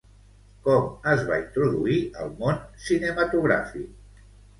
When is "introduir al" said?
1.41-2.31